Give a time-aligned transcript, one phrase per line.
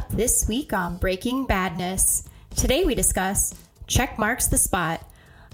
[0.00, 2.26] Up this week on Breaking Badness,
[2.56, 3.52] today we discuss
[3.86, 5.06] Checkmarx the Spot,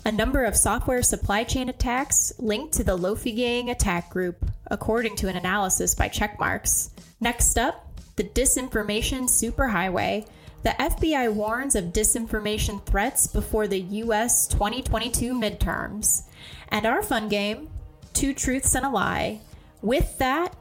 [0.04, 5.16] a number of software supply chain attacks linked to the Lofy Gang attack group, according
[5.16, 6.90] to an analysis by Checkmarx.
[7.18, 10.28] Next up, the disinformation superhighway.
[10.62, 16.22] The FBI warns of disinformation threats before the US 2022 midterms.
[16.68, 17.68] And our fun game,
[18.12, 19.40] Two Truths and a Lie.
[19.82, 20.54] With that,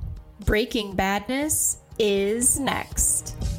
[0.44, 3.55] Breaking Badness is next.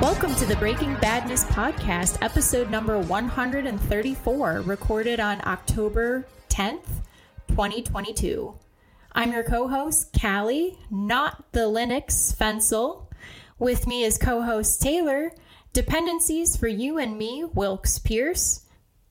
[0.00, 6.86] Welcome to the Breaking Badness podcast, episode number 134, recorded on October 10th,
[7.48, 8.54] 2022.
[9.12, 13.06] I'm your co host, Kali, not the Linux Fencl.
[13.58, 15.32] With me is co host Taylor,
[15.72, 18.66] dependencies for you and me, Wilkes Pierce.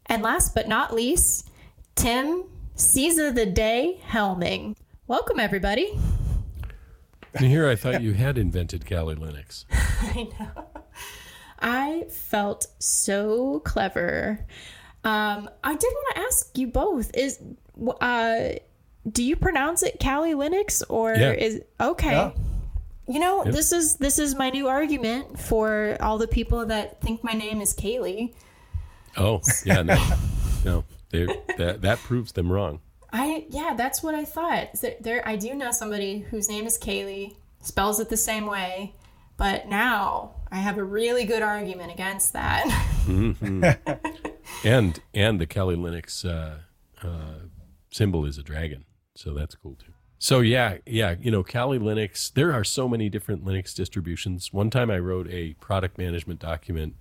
[0.05, 1.49] And last but not least,
[1.95, 2.43] Tim
[2.75, 4.75] Caesar the Day Helming.
[5.07, 5.99] Welcome, everybody.
[7.33, 9.65] And here I thought you had invented Kali Linux.
[10.01, 10.65] I know.
[11.59, 14.45] I felt so clever.
[15.03, 17.39] Um, I did want to ask you both: Is
[18.01, 18.49] uh,
[19.09, 21.31] do you pronounce it Kali Linux or Yeah.
[21.31, 22.11] is okay?
[22.11, 22.31] Yeah.
[23.07, 23.53] You know, Yep.
[23.53, 27.61] this is this is my new argument for all the people that think my name
[27.61, 28.33] is Kaylee.
[29.15, 29.95] Oh, yeah, no,
[30.65, 31.25] no, they,
[31.57, 32.79] that that proves them wrong.
[33.13, 34.73] I yeah, that's what I thought.
[34.81, 38.93] There, there, I do know somebody whose name is Kaylee, spells it the same way,
[39.37, 42.65] but now I have a really good argument against that.
[44.63, 46.57] And and the Kali Linux uh,
[47.05, 47.39] uh,
[47.91, 49.91] symbol is a dragon, so that's cool too.
[50.17, 52.33] So yeah, yeah, you know, Kali Linux.
[52.33, 54.53] There are so many different Linux distributions.
[54.53, 56.95] One time I wrote a product management document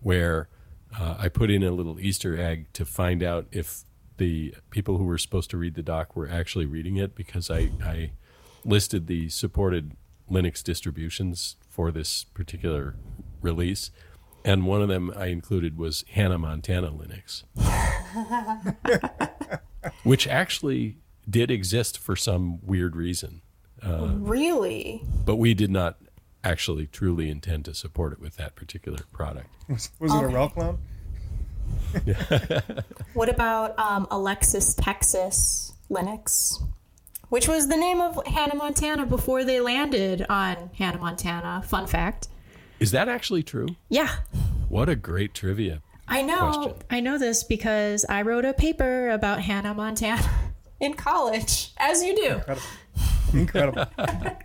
[0.00, 0.48] where
[0.98, 3.82] uh, I put in a little Easter egg to find out if
[4.18, 7.70] the people who were supposed to read the doc were actually reading it because I,
[7.82, 8.12] I
[8.64, 9.92] listed the supported
[10.30, 12.96] Linux distributions for this particular
[13.40, 13.92] release.
[14.44, 17.44] And one of them I included was Hannah Montana Linux,
[20.02, 20.96] which actually
[21.30, 23.42] did exist for some weird reason.
[24.18, 25.04] really?
[25.24, 25.98] But we did not
[26.42, 29.46] actually truly intend to support it with that particular product.
[29.68, 30.80] Was, was it a rock clone?
[33.14, 36.60] What about um, Alexis Texas Linux?
[37.28, 41.62] Which was the name of Hannah Montana before they landed on Hannah Montana.
[41.66, 42.28] Fun fact.
[42.80, 43.68] Is that actually true?
[43.88, 44.08] Yeah,
[44.68, 45.82] What a great trivia.
[46.06, 46.52] I know.
[46.52, 46.74] Question.
[46.90, 50.22] I know this because I wrote a paper about Hannah Montana
[50.80, 52.40] in college, as you do.
[53.38, 53.86] Incredible.
[53.86, 53.86] Incredible.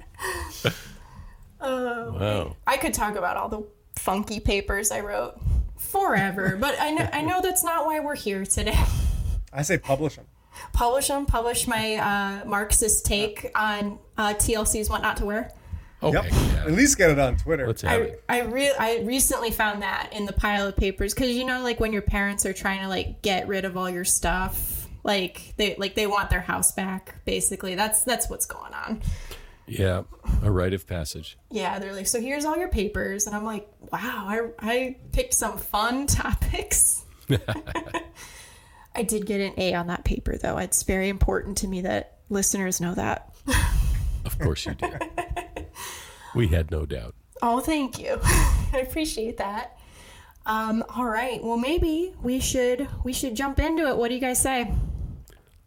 [1.62, 2.56] Um, wow.
[2.68, 5.40] I could talk about all the funky papers I wrote
[5.78, 8.78] forever, but I know I know that's not why we're here today.
[9.54, 10.26] I say publish them.
[10.74, 11.26] Publish them.
[11.26, 15.52] Publish my uh, Marxist take on uh, TLC's what not to wear.
[16.02, 16.16] Okay.
[16.16, 16.26] Yep.
[16.32, 16.64] Yeah.
[16.66, 17.66] At least get it on Twitter.
[17.66, 18.24] Let's have I it.
[18.28, 21.80] I re- I recently found that in the pile of papers because you know like
[21.80, 25.76] when your parents are trying to like get rid of all your stuff like they
[25.78, 29.02] like they want their house back basically that's that's what's going on
[29.66, 30.04] Yeah.
[30.44, 31.38] A rite of passage.
[31.52, 35.34] yeah they're like so here's all your papers and I'm like wow I I picked
[35.34, 37.04] some fun topics
[38.96, 42.18] I did get an A on that paper though it's very important to me that
[42.30, 43.34] listeners know that
[44.26, 45.02] Of course you did.
[46.36, 47.14] we had no doubt.
[47.42, 48.20] Oh, thank you.
[48.24, 49.78] I appreciate that.
[50.46, 51.44] Um, all right.
[51.44, 53.98] Well, maybe we should we should jump into it.
[53.98, 54.72] What do you guys say?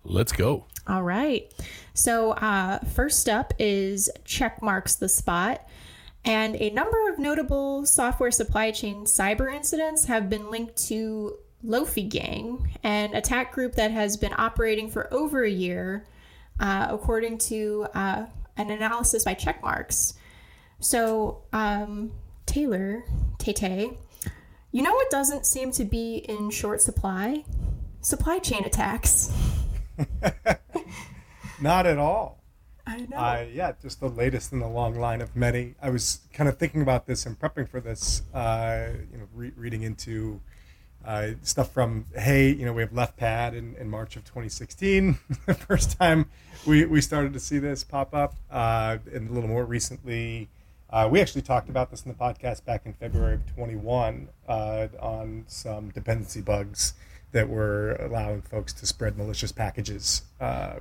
[0.04, 0.64] Let's go.
[0.86, 1.52] All right.
[1.94, 5.60] So, uh, first up is Checkmarx the Spot.
[6.24, 12.04] And a number of notable software supply chain cyber incidents have been linked to Lofy
[12.04, 16.06] Gang, an attack group that has been operating for over a year,
[16.60, 18.26] uh, according to uh,
[18.56, 20.14] an analysis by Checkmarx.
[20.78, 22.12] So, um,
[22.46, 23.04] Taylor,
[23.38, 23.90] Tay
[24.72, 27.44] you know what doesn't seem to be in short supply?
[28.02, 29.32] Supply chain attacks.
[31.60, 32.42] Not at all.
[32.86, 33.16] I know.
[33.16, 35.76] Uh, yeah, just the latest in the long line of many.
[35.80, 38.22] I was kind of thinking about this and prepping for this.
[38.34, 40.40] Uh, you know, re- reading into
[41.06, 45.18] uh, stuff from Hey, you know, we have Left Pad in, in March of 2016.
[45.46, 46.28] the first time
[46.66, 50.48] we, we started to see this pop up, uh, and a little more recently,
[50.90, 54.88] uh, we actually talked about this in the podcast back in February of 21 uh,
[55.00, 56.94] on some dependency bugs
[57.32, 60.74] that were allowing folks to spread malicious packages uh,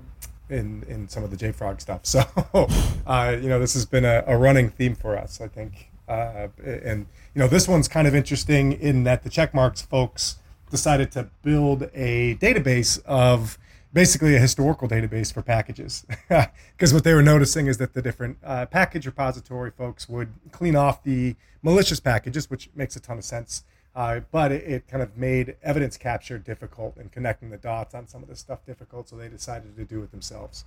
[0.50, 2.02] in in some of the JFrog stuff.
[2.06, 2.22] So,
[3.06, 5.90] uh, you know, this has been a, a running theme for us, I think.
[6.08, 10.38] Uh, and you know, this one's kind of interesting in that the Checkmarx folks
[10.70, 13.58] decided to build a database of
[13.94, 16.06] basically a historical database for packages.
[16.78, 20.76] Because what they were noticing is that the different uh, package repository folks would clean
[20.76, 23.64] off the malicious packages, which makes a ton of sense.
[23.96, 28.06] Uh, but it, it, kind of made evidence capture difficult and connecting the dots on
[28.06, 30.66] some of this stuff difficult, so they decided to do it themselves.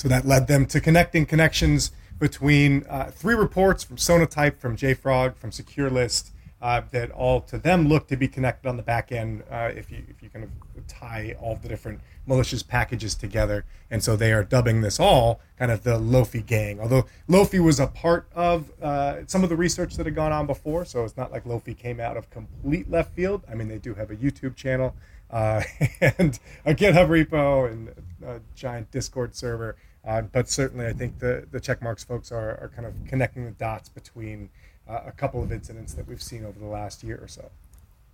[0.00, 5.36] So that led them to connecting connections between uh, three reports from Sonatype, from JFrog,
[5.36, 6.30] from SecureList,
[6.62, 9.90] uh, that all to them look to be connected on the back end uh, if
[9.90, 13.66] you if you kind of tie all the different malicious packages together.
[13.90, 16.80] And so they are dubbing this all kind of the Lofy gang.
[16.80, 20.46] Although Lofy was a part of uh, some of the research that had gone on
[20.46, 23.44] before, so it's not like Lofy came out of complete left field.
[23.50, 24.96] I mean, they do have a YouTube channel
[25.30, 25.62] uh,
[26.00, 27.94] and a GitHub repo and
[28.26, 29.76] a giant Discord server.
[30.04, 33.50] Uh, but certainly, I think the the Checkmarx folks are, are kind of connecting the
[33.52, 34.48] dots between
[34.88, 37.50] uh, a couple of incidents that we've seen over the last year or so.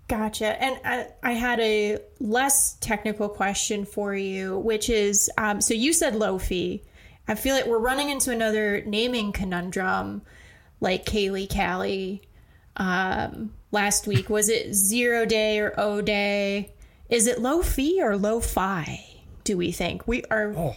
[0.08, 0.62] Gotcha.
[0.62, 5.92] And I, I had a less technical question for you, which is um, so you
[5.92, 6.82] said low fee.
[7.28, 10.22] I feel like we're running into another naming conundrum
[10.80, 12.22] like Kaylee Callie
[12.76, 14.30] um, last week.
[14.30, 16.72] Was it zero day or O day?
[17.08, 19.04] Is it low fee or low fi?
[19.42, 20.54] Do we think we are?
[20.56, 20.76] Oh.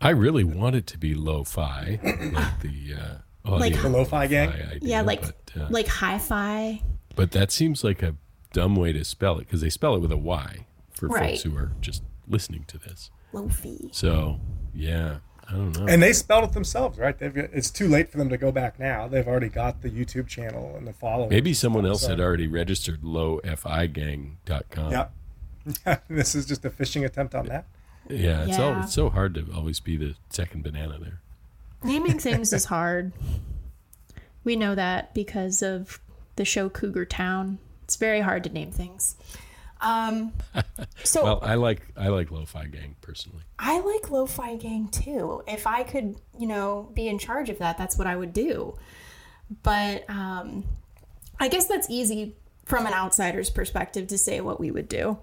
[0.00, 1.98] I really want it to be lo-fi,
[2.32, 4.48] like the uh, Like- The lo-fi gang?
[4.50, 6.82] idea, yeah, like but, uh, like hi-fi.
[7.16, 8.14] but that seems like a
[8.52, 11.30] dumb way to spell it because they spell it with a Y for Right.
[11.30, 13.10] folks who are just listening to this.
[13.32, 13.88] Lo-fi.
[13.92, 14.40] So
[14.74, 15.18] yeah,
[15.48, 15.86] I don't know.
[15.86, 17.18] And they spelled it themselves, right?
[17.18, 19.06] They've, it's too late for them to go back now.
[19.08, 21.28] They've already got the YouTube channel and the following.
[21.30, 24.90] Maybe someone else So- had already registered lowfigang.com.
[24.92, 25.08] Yeah.
[26.08, 27.66] this is just a phishing attempt on that.
[28.10, 31.20] Yeah, it's all it's so hard to always be the second banana there.
[31.82, 33.12] Naming things is hard.
[34.44, 36.00] We know that because of
[36.36, 37.58] the show Cougar Town.
[37.84, 39.16] It's very hard to name things.
[39.80, 40.32] Um,
[41.04, 43.42] so Well, I like I like Lo-Fi Gang personally.
[43.58, 45.42] I like Lo-Fi Gang too.
[45.46, 48.76] If I could, you know, be in charge of that, that's what I would do.
[49.62, 50.64] But um,
[51.38, 55.18] I guess that's easy from an outsider's perspective to say what we would do.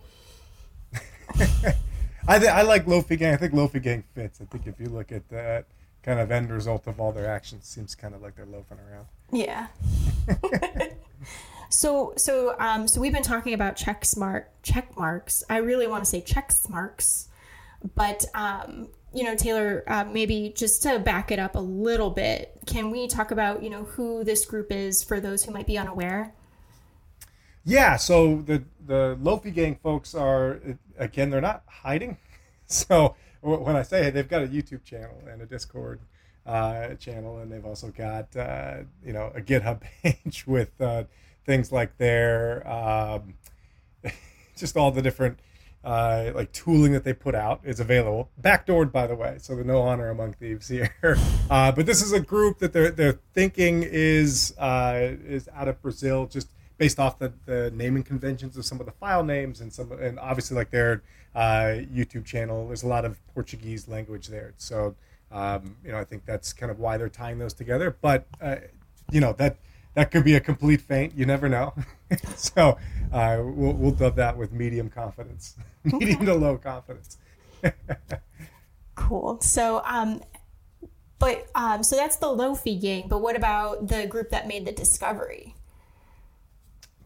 [2.28, 3.34] I, th- I like Lofy Gang.
[3.34, 4.42] I think Lofy Gang fits.
[4.42, 5.66] I think if you look at that
[6.04, 8.78] kind of end result of all their actions, it seems kind of like they're loafing
[8.80, 9.08] around.
[9.32, 9.68] Yeah.
[11.70, 15.44] so so um so we've been talking about check smart Checkmarx.
[15.50, 17.28] I really want to say check marks,
[17.96, 22.58] but um you know Taylor uh, maybe just to back it up a little bit,
[22.66, 25.78] can we talk about you know who this group is for those who might be
[25.78, 26.34] unaware?
[27.66, 30.62] Yeah, so the the Lofy Gang folks are
[30.98, 32.18] again they're not hiding.
[32.70, 36.02] So when I say hey, they've got a YouTube channel and a Discord
[36.46, 41.04] uh, channel, and they've also got uh, you know a GitHub page with uh,
[41.46, 43.36] things like their um,
[44.58, 45.40] just all the different
[45.84, 48.30] uh, like tooling that they put out is available.
[48.42, 50.94] Backdoored, by the way, so there's no honor among thieves here.
[51.50, 55.82] Uh, but this is a group that they're they're thinking is uh, is out of
[55.82, 59.72] Brazil, just based off the, the naming conventions of some of the file names and
[59.72, 61.04] some and obviously like their
[61.36, 62.68] uh, YouTube channel.
[62.68, 64.96] There's a lot of Portuguese language there, so
[65.32, 67.96] um, you know I think that's kind of why they're tying those together.
[68.02, 68.58] But uh,
[69.12, 69.58] you know that
[69.94, 71.16] that could be a complete feint.
[71.16, 71.74] You never know.
[72.36, 72.78] so
[73.12, 77.18] uh, we'll, we'll dub that with medium confidence, medium to low confidence.
[78.98, 79.40] Cool.
[79.42, 80.22] So um
[81.20, 84.72] but um so that's the Lofy gang, but what about the group that made the
[84.74, 85.56] discovery?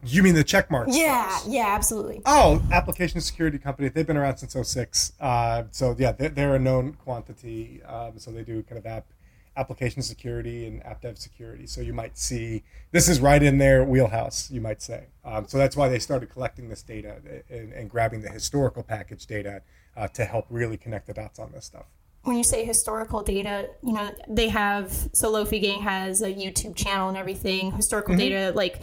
[0.04, 0.86] You mean the Checkmarx?
[0.88, 2.22] Yeah, yeah, absolutely.
[2.26, 3.88] Oh, application security company.
[3.88, 5.12] They've been around since 06.
[5.20, 7.82] Uh, so yeah, they're, they're a known quantity.
[7.84, 9.06] Um, so they do kind of app
[9.54, 11.66] application security and app dev security.
[11.66, 14.50] So you might see this is right in their wheelhouse.
[14.50, 15.04] You might say.
[15.24, 17.16] Um, so that's why they started collecting this data
[17.50, 19.62] and, and grabbing the historical package data
[19.96, 21.84] uh, to help really connect the dots on this stuff.
[22.22, 26.74] when you say historical data, you know, they have so Lofy Gang has a YouTube
[26.74, 27.72] channel and everything.
[27.72, 28.80] Historical data like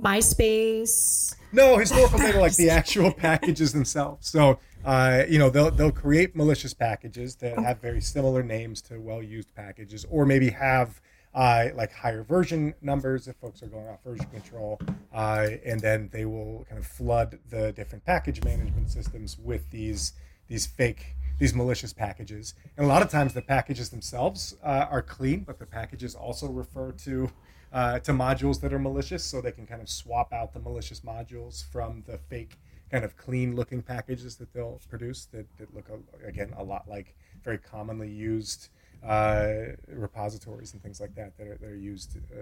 [0.00, 1.34] MySpace.
[1.52, 4.28] No, historical data like the actual packages themselves.
[4.28, 8.98] So, uh, you know, they'll they'll create malicious packages that have very similar names to
[9.00, 11.00] well-used packages, or maybe have
[11.34, 14.80] uh, like higher version numbers if folks are going off version control,
[15.14, 20.14] uh, and then they will kind of flood the different package management systems with these
[20.48, 22.54] these fake these malicious packages.
[22.76, 26.48] And a lot of times the packages themselves uh, are clean, but the packages also
[26.48, 27.30] refer to
[27.72, 31.00] uh, to modules that are malicious, so they can kind of swap out the malicious
[31.00, 32.58] modules from the fake
[32.90, 35.86] kind of clean looking packages that they'll produce that, that look
[36.26, 38.68] again a lot like very commonly used
[39.02, 42.40] uh, repositories and things like that that are, that are used uh,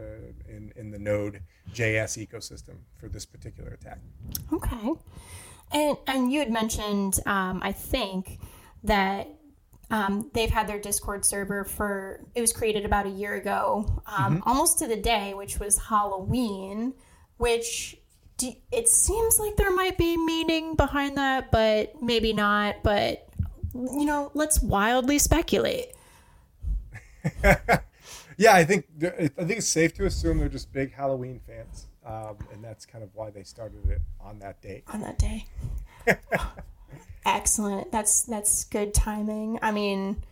[0.48, 1.40] in in the Node
[1.72, 4.00] JS ecosystem for this particular attack.
[4.52, 4.92] Okay,
[5.72, 8.40] and and you had mentioned, um, I think
[8.82, 9.28] that
[9.90, 14.42] um, they've had their Discord server for it was created about a year ago, um,
[14.46, 16.94] almost to the day, which was Halloween.
[17.38, 17.96] Which
[18.36, 22.82] do, it seems like there might be meaning behind that, but maybe not.
[22.82, 23.28] But
[23.74, 25.92] you know, let's wildly speculate.
[28.40, 32.38] Yeah, I think I think it's safe to assume they're just big Halloween fans, um,
[32.50, 34.84] and that's kind of why they started it on that date.
[34.90, 35.44] on that day.
[37.24, 37.92] Excellent.
[37.92, 39.58] That's that's good timing.
[39.62, 40.22] I mean,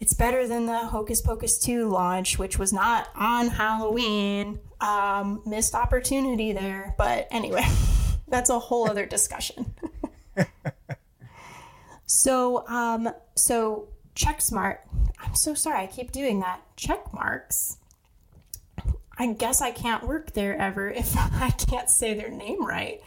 [0.00, 4.58] it's better than the Hocus Pocus 2 launch, which was not on Halloween.
[4.80, 6.94] Um, missed opportunity there.
[6.98, 7.64] But anyway,
[8.28, 9.74] that's a whole other discussion.
[12.06, 14.78] so, um, so Checksmart.
[15.20, 15.84] I'm so sorry.
[15.84, 16.62] I keep doing that.
[16.76, 17.76] Checkmarx.
[19.18, 23.00] I guess I can't work there ever if I can't say their name right.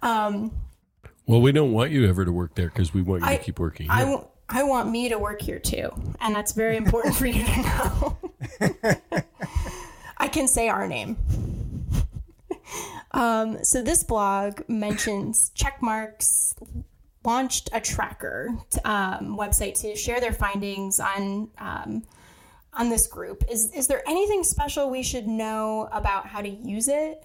[0.00, 0.52] Um,
[1.26, 3.42] Well, we don't want you ever to work there because we want you I- to
[3.42, 3.90] keep working.
[3.90, 4.04] I, here.
[4.06, 5.90] w- I want me to work here too,
[6.20, 8.18] and that's very important for you to know.
[10.18, 11.16] I can say our name.
[13.12, 16.54] Um, so this blog mentions Checkmarx
[17.24, 22.02] launched a tracker t- um, website to share their findings on um,
[22.72, 23.42] on this group.
[23.50, 27.24] Is is there anything special we should know about how to use it?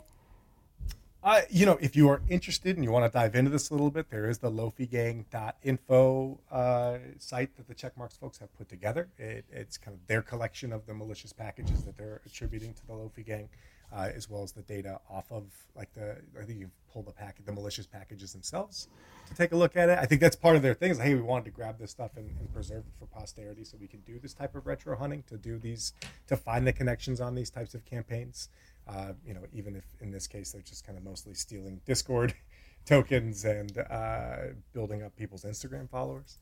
[1.24, 3.74] Uh, you know, if you are interested and you want to dive into this a
[3.74, 9.08] little bit, there is the lofygang.info uh, site that the Checkmarx folks have put together.
[9.20, 12.94] It, it's kind of their collection of the malicious packages that they're attributing to the
[12.94, 13.50] Lofy gang,
[13.94, 15.44] uh, as well as the data off of
[15.76, 16.18] like the.
[16.40, 18.88] I think you pull the packet, the malicious packages themselves
[19.28, 20.00] to take a look at it.
[20.00, 20.90] I think that's part of their thing.
[20.90, 23.78] Is hey, we wanted to grab this stuff and, and preserve it for posterity, so
[23.80, 25.94] we can do this type of retro hunting to do these
[26.26, 28.50] to find the connections on these types of campaigns.
[28.88, 32.34] Uh, you know, even if in this case they're just kind of mostly stealing Discord
[32.86, 34.38] tokens and uh,
[34.74, 36.38] building up people's Instagram followers.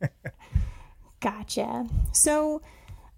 [1.20, 1.86] Gotcha.
[2.12, 2.62] So,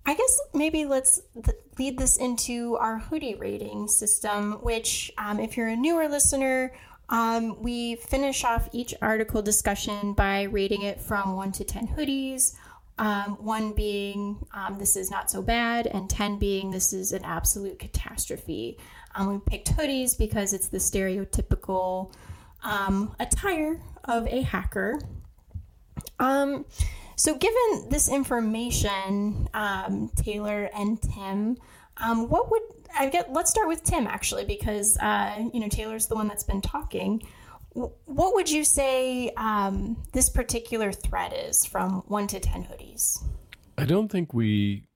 [0.04, 5.56] I guess maybe let's th- lead this into our hoodie rating system, which, um, if
[5.56, 6.72] you're a newer listener,
[7.08, 12.56] um, we finish off each article discussion by rating it from 1 to 10 hoodies.
[13.02, 17.25] Um, one being um, this is not so bad, and 10 being this is an
[17.25, 18.78] absolute catastrophe.
[19.16, 22.14] Um, we picked hoodies because it's the stereotypical
[22.62, 25.00] um, attire of a hacker.
[26.21, 26.64] Um,
[27.16, 31.56] so, given this information, um, Taylor and Tim,
[31.99, 32.62] what would
[32.97, 33.32] I get?
[33.32, 37.21] Let's start with Tim actually, because uh, you know Taylor's the one that's been talking.
[37.74, 43.24] What would you say um, this particular thread is from one to ten hoodies?
[43.78, 44.88] I don't think we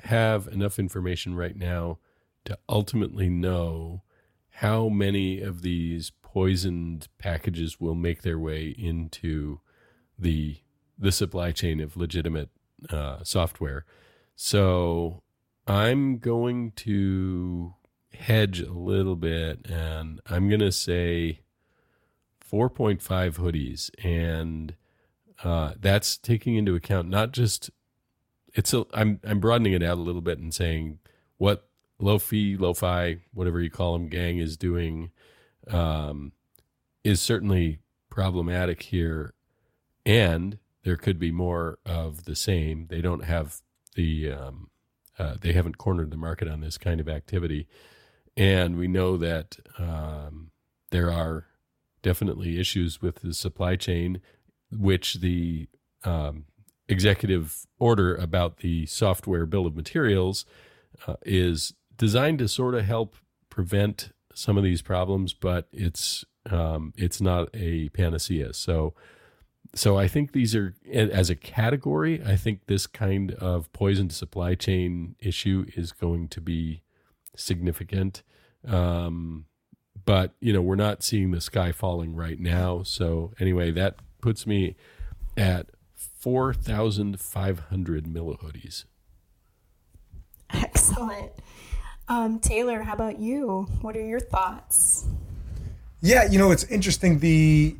[0.00, 1.98] have enough information right now
[2.44, 4.02] to ultimately know
[4.50, 9.60] how many of these poisoned packages will make their way into
[10.18, 10.58] the
[10.98, 12.48] the supply chain of legitimate
[12.90, 13.84] uh, software.
[14.34, 15.22] So
[15.66, 17.74] I'm going to
[18.12, 21.40] hedge a little bit, and I'm going to say
[22.50, 23.00] 4.5
[23.38, 24.74] hoodies, and
[25.44, 27.70] uh, that's taking into account not just
[28.54, 30.98] it's a I'm I'm broadening it out a little bit and saying
[31.36, 31.68] what
[32.00, 35.10] Lofy, Lo-Fi, whatever you call them, gang is doing
[35.68, 36.32] um,
[37.04, 37.78] is certainly
[38.10, 39.34] problematic here,
[40.04, 42.86] and there could be more of the same.
[42.88, 43.60] They don't have
[43.94, 44.70] the um,
[45.18, 47.66] uh, they haven't cornered the market on this kind of activity,
[48.36, 50.50] and we know that um,
[50.90, 51.46] there are
[52.06, 54.20] definitely issues with the supply chain,
[54.70, 55.68] which the
[56.04, 56.44] um,
[56.88, 60.46] executive order about the software bill of materials
[61.08, 63.16] uh, is designed to sort of help
[63.50, 68.52] prevent some of these problems, but it's um, it's not a panacea.
[68.52, 68.94] So,
[69.74, 72.22] so I think these are as a category.
[72.24, 76.82] I think this kind of poisoned supply chain issue is going to be
[77.34, 78.22] significant.
[78.64, 79.46] Um,
[80.06, 82.82] but you know we're not seeing the sky falling right now.
[82.82, 84.76] So anyway, that puts me
[85.36, 88.84] at four thousand five hundred millihoodies.
[90.50, 91.32] Excellent.
[92.08, 93.66] Um, Taylor, how about you?
[93.82, 95.06] What are your thoughts?
[96.00, 97.18] Yeah, you know, it's interesting.
[97.18, 97.76] The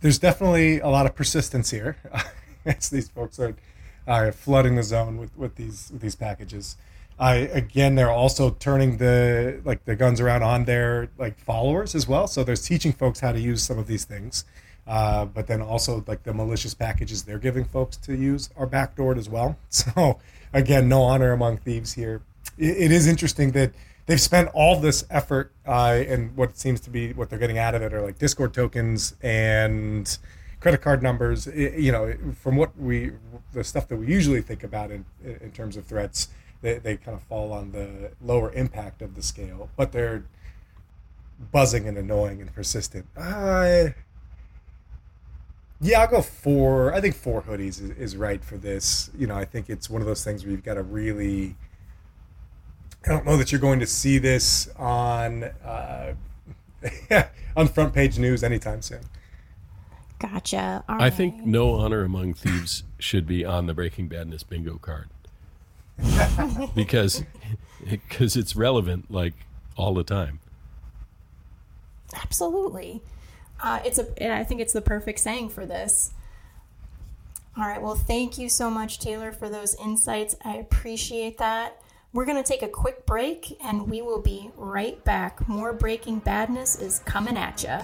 [0.00, 1.96] there's definitely a lot of persistence here,
[2.64, 3.54] as these folks are
[4.06, 6.76] are flooding the zone with, with these with these packages.
[7.18, 12.06] I again, they're also turning the like the guns around on their like followers as
[12.06, 12.26] well.
[12.26, 14.44] So they're teaching folks how to use some of these things.
[14.86, 19.18] Uh, but then also like the malicious packages they're giving folks to use are backdoored
[19.18, 19.56] as well.
[19.70, 20.18] So
[20.52, 22.22] again, no honor among thieves here.
[22.56, 23.72] it, it is interesting that
[24.06, 27.74] they've spent all this effort uh, and what seems to be what they're getting out
[27.74, 30.18] of it are like Discord tokens and
[30.60, 31.46] credit card numbers.
[31.46, 33.12] It, you know, from what we
[33.52, 36.28] the stuff that we usually think about in in terms of threats,
[36.62, 40.24] they, they kind of fall on the lower impact of the scale, but they're
[41.52, 43.06] buzzing and annoying and persistent.
[43.16, 43.88] Uh,
[45.80, 46.94] yeah, I'll go four.
[46.94, 49.10] I think four hoodies is, is right for this.
[49.16, 51.56] You know, I think it's one of those things where you've got to really.
[53.04, 56.14] I don't know that you're going to see this on uh,
[57.56, 59.00] on front page news anytime soon.
[60.18, 60.82] Gotcha.
[60.88, 65.10] All I think no honor among thieves should be on the Breaking Badness bingo card
[66.74, 67.24] because
[67.88, 69.34] because it's relevant like
[69.76, 70.40] all the time.
[72.14, 73.02] Absolutely.
[73.60, 74.34] Uh, it's a.
[74.34, 76.12] I think it's the perfect saying for this.
[77.56, 77.80] All right.
[77.80, 80.36] Well, thank you so much, Taylor, for those insights.
[80.44, 81.80] I appreciate that.
[82.12, 85.46] We're going to take a quick break and we will be right back.
[85.48, 87.78] More Breaking Badness is coming at you.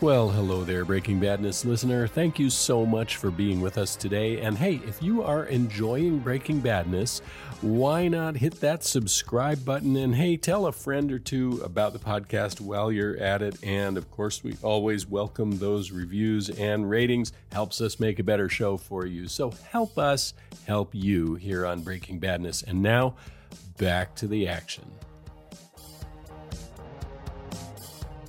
[0.00, 2.06] Well, hello there, Breaking Badness listener.
[2.06, 4.40] Thank you so much for being with us today.
[4.40, 7.20] And hey, if you are enjoying Breaking Badness,
[7.62, 9.96] why not hit that subscribe button?
[9.96, 13.58] And hey, tell a friend or two about the podcast while you're at it.
[13.64, 17.32] And of course, we always welcome those reviews and ratings.
[17.50, 19.26] Helps us make a better show for you.
[19.26, 20.32] So help us
[20.64, 22.62] help you here on Breaking Badness.
[22.62, 23.16] And now,
[23.78, 24.97] back to the action.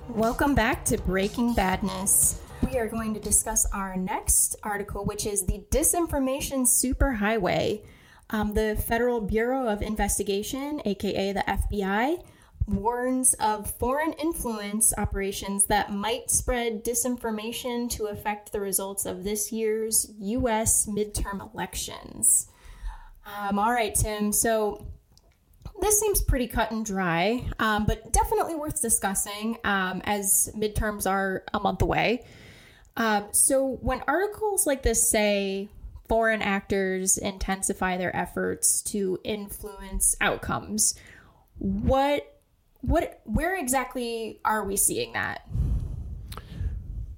[0.09, 2.41] Welcome back to Breaking Badness.
[2.67, 7.85] We are going to discuss our next article, which is the Disinformation Superhighway.
[8.31, 12.23] Um, the Federal Bureau of Investigation, aka the FBI,
[12.65, 19.51] warns of foreign influence operations that might spread disinformation to affect the results of this
[19.51, 20.87] year's U.S.
[20.87, 22.47] midterm elections.
[23.25, 24.31] Um, all right, Tim.
[24.31, 24.87] So
[25.81, 31.43] this seems pretty cut and dry, um, but definitely worth discussing um, as midterms are
[31.53, 32.25] a month away.
[32.97, 35.69] Um, so, when articles like this say
[36.07, 40.95] foreign actors intensify their efforts to influence outcomes,
[41.59, 42.41] what,
[42.81, 45.47] what, where exactly are we seeing that?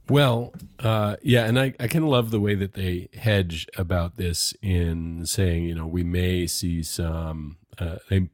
[0.09, 4.17] Well, uh, yeah, and I, I kind of love the way that they hedge about
[4.17, 8.29] this in saying, you know, we may see some, uh, they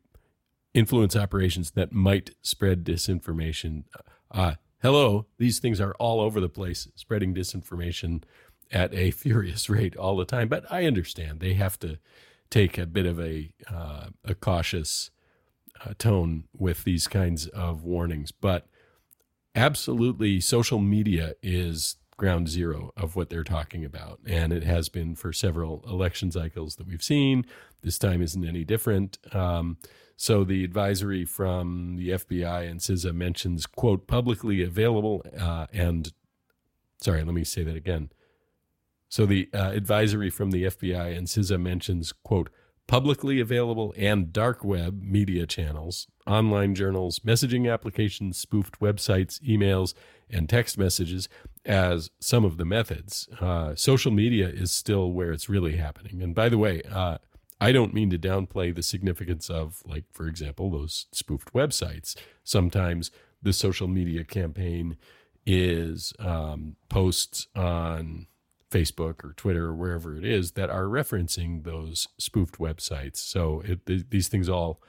[0.78, 3.84] influence operations that might spread disinformation.
[4.30, 8.24] Uh, hello, these things are all over the place, spreading disinformation
[8.72, 10.48] at a furious rate all the time.
[10.48, 11.98] But I understand they have to
[12.52, 15.10] take a bit of a uh, a cautious
[15.84, 18.32] uh, tone with these kinds of warnings.
[18.32, 18.68] But
[19.56, 25.16] absolutely, social media is ground zero of what they're talking about, and it has been
[25.16, 27.48] for several election cycles that we've seen.
[27.82, 29.18] This time isn't any different.
[29.34, 29.78] Um,
[30.18, 36.12] so the advisory from the FBI and CISA mentions, quote, publicly available uh, and,
[37.00, 38.10] sorry, let me say that again.
[39.10, 42.50] So the uh, advisory from the FBI and CISA mentions, quote,
[42.88, 49.94] publicly available and dark web media channels, online journals, messaging applications, spoofed websites, emails,
[50.30, 51.30] and text messages
[51.64, 53.30] as some of the methods.
[53.40, 56.24] Uh, social media is still where it's really happening.
[56.24, 57.20] And by the way, uh,
[57.60, 62.16] I don't mean to downplay the significance of, like, for example, those spoofed websites.
[62.44, 64.98] Sometimes the social media campaign
[65.46, 68.28] is um, posts on
[68.70, 73.18] Facebook or Twitter or wherever it is that are referencing those spoofed websites.
[73.18, 74.82] So it, th- these things all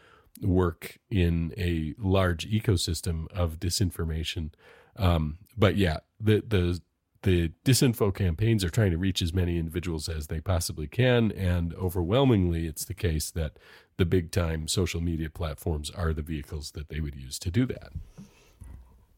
[0.42, 4.50] work in a large ecosystem of disinformation.
[4.96, 6.80] Um, but yeah, the the
[7.22, 11.32] the disinfo campaigns are trying to reach as many individuals as they possibly can.
[11.32, 13.58] And overwhelmingly, it's the case that
[13.96, 17.66] the big time social media platforms are the vehicles that they would use to do
[17.66, 17.90] that.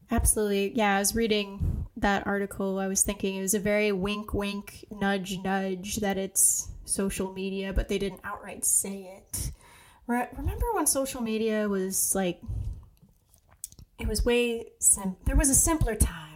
[0.09, 0.73] Absolutely.
[0.75, 2.79] Yeah, I was reading that article.
[2.79, 7.71] I was thinking it was a very wink, wink, nudge, nudge that it's social media,
[7.71, 9.51] but they didn't outright say it.
[10.07, 12.41] Remember when social media was like,
[13.97, 16.30] it was way, sim- there was a simpler time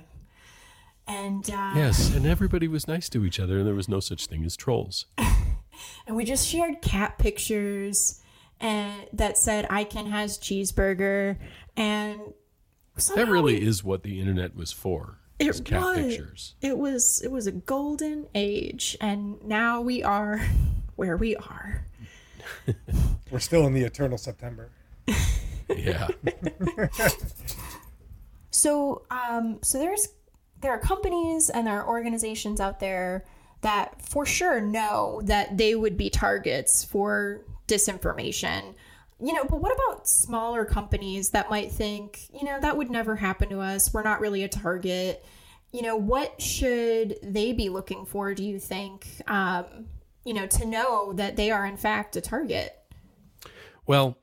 [1.07, 4.27] and uh, yes, and everybody was nice to each other, and there was no such
[4.27, 5.05] thing as trolls.
[6.07, 8.21] and we just shared cat pictures
[8.59, 11.37] and that said I Can Has Cheezburger,
[11.75, 12.19] and
[13.15, 15.19] that really we, is what the internet was for.
[15.39, 16.55] It cat was, pictures.
[16.61, 20.41] It was it was a golden age, and now we are
[20.95, 21.85] where we are.
[23.31, 24.69] We're still in the eternal September.
[25.75, 26.07] yeah.
[28.51, 30.07] so um, so there's
[30.65, 33.23] there are companies and there are organizations out there
[33.61, 38.73] that for sure know that they would be targets for disinformation.
[39.21, 43.15] You know, but what about smaller companies that might think, you know, that would never
[43.15, 43.93] happen to us.
[43.93, 45.23] We're not really a target.
[45.71, 49.85] You know, what should they be looking for, do you think, um,
[50.23, 52.75] you know, to know that they are in fact a target?
[53.85, 54.17] Well,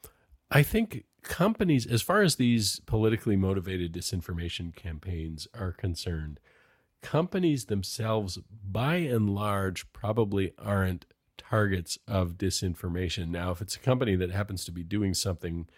[0.51, 6.41] I think companies, as far as these politically motivated disinformation campaigns are concerned,
[7.01, 11.07] companies themselves, by and large, probably aren't
[11.37, 13.29] targets of disinformation.
[13.29, 15.69] Now, if it's a company that happens to be doing something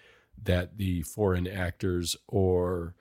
[0.42, 2.94] that the foreign actors or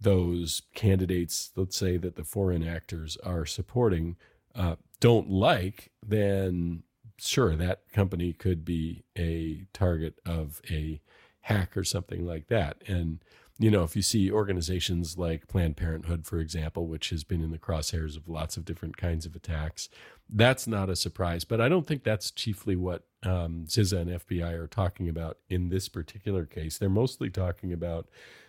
[0.00, 4.16] those candidates, let's say that the foreign actors are supporting,
[4.54, 6.82] uh, don't like, then
[7.18, 11.00] sure, that company could be a target of a
[11.42, 12.82] hack or something like that.
[12.86, 13.22] And,
[13.58, 17.50] you know, if you see organizations like Planned Parenthood, for example, which has been in
[17.50, 19.88] the crosshairs of lots of different kinds of attacks,
[20.28, 21.44] that's not a surprise.
[21.44, 25.68] But I don't think that's chiefly what um, CISA and FBI are talking about in
[25.68, 26.78] this particular case.
[26.78, 28.08] They're mostly talking about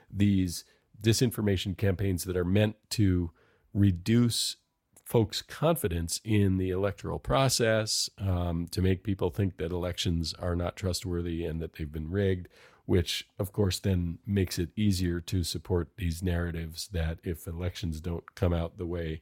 [0.09, 0.63] these
[1.01, 3.31] disinformation campaigns that are meant to
[3.73, 4.57] reduce
[5.11, 10.77] folks' confidence in the electoral process, um, to make people think that elections are not
[10.77, 12.47] trustworthy and that they've been rigged,
[12.85, 18.35] which of course then makes it easier to support these narratives that if elections don't
[18.35, 19.21] come out the way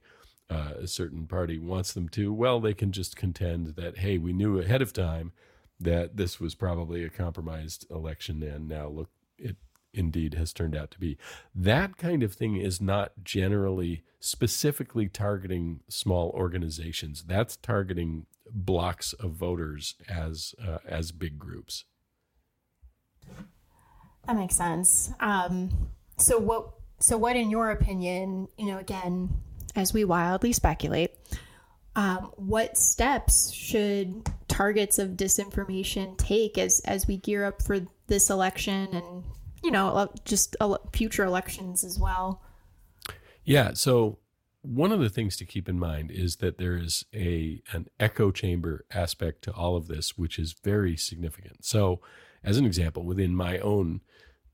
[0.49, 4.33] uh, a certain party wants them to, well, they can just contend that, hey, we
[4.33, 5.31] knew ahead of time
[5.79, 9.55] that this was probably a compromised election, and now look, it
[9.93, 11.17] indeed has turned out to be.
[11.55, 17.23] That kind of thing is not generally specifically targeting small organizations.
[17.23, 21.85] That's targeting blocks of voters as uh, as big groups.
[24.27, 25.11] That makes sense.
[25.19, 26.69] Um, so what?
[26.99, 29.29] So what, in your opinion, you know, again,
[29.75, 31.15] as we wildly speculate,
[31.95, 38.29] um, what steps should targets of disinformation take as as we gear up for this
[38.29, 39.23] election and
[39.63, 40.55] you know, uh, just
[40.93, 42.41] future elections as well.
[43.43, 43.73] Yeah.
[43.73, 44.19] So
[44.61, 48.31] one of the things to keep in mind is that there is a an echo
[48.31, 51.65] chamber aspect to all of this, which is very significant.
[51.65, 52.01] So,
[52.43, 54.01] as an example, within my own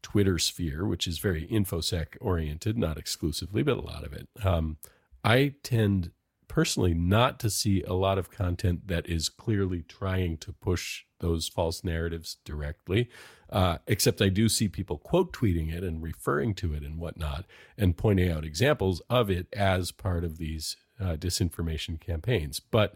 [0.01, 4.77] Twitter sphere, which is very infosec oriented, not exclusively, but a lot of it, um,
[5.23, 6.11] I tend
[6.47, 11.47] personally not to see a lot of content that is clearly trying to push those
[11.47, 13.09] false narratives directly.
[13.49, 17.45] Uh, except I do see people quote tweeting it and referring to it and whatnot,
[17.77, 22.59] and pointing out examples of it as part of these uh, disinformation campaigns.
[22.59, 22.95] But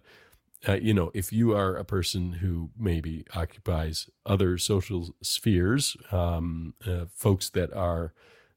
[0.67, 6.74] uh, you know, if you are a person who maybe occupies other social spheres, um,
[6.86, 8.13] uh, folks that are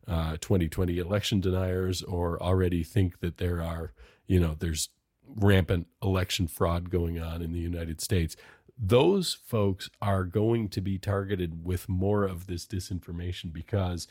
[0.09, 3.93] 2020 uh, election deniers, or already think that there are,
[4.27, 4.89] you know, there's
[5.25, 8.37] rampant election fraud going on in the United States,
[8.77, 14.09] those folks are going to be targeted with more of this disinformation because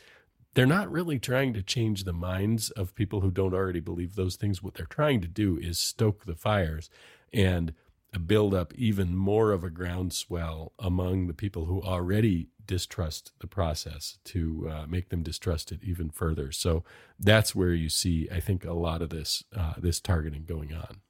[0.54, 4.36] they're not really trying to change the minds of people who don't already believe those
[4.36, 4.62] things.
[4.62, 6.88] What they're trying to do is stoke the fires
[7.32, 7.74] and
[8.18, 14.18] build up even more of a groundswell among the people who already distrust the process
[14.24, 16.52] to uh, make them distrust it even further.
[16.52, 16.84] So
[17.18, 21.00] that's where you see, I think, a lot of this uh, this targeting going on.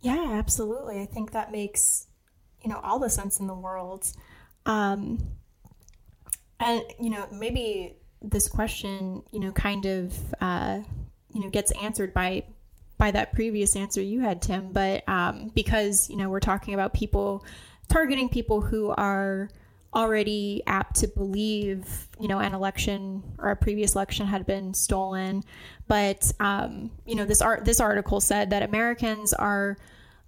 [0.00, 1.00] Yeah, absolutely.
[1.00, 2.08] I think that makes,
[2.62, 4.06] you know, all the sense in the world.
[4.66, 5.18] Um,
[6.60, 10.80] and, you know, maybe this question, you know, kind of, uh,
[11.32, 12.44] you know, gets answered by
[13.04, 14.72] by that previous answer you had, Tim.
[14.72, 17.44] But um, because you know we're talking about people
[17.86, 19.50] targeting people who are
[19.92, 25.42] already apt to believe, you know, an election or a previous election had been stolen.
[25.86, 29.76] But um, you know, this art this article said that Americans are